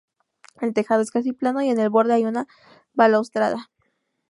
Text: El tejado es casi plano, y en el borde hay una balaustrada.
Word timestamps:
El 0.61 0.73
tejado 0.73 1.03
es 1.03 1.11
casi 1.11 1.31
plano, 1.31 1.61
y 1.61 1.69
en 1.69 1.79
el 1.79 1.91
borde 1.91 2.15
hay 2.15 2.25
una 2.25 2.47
balaustrada. 2.95 3.69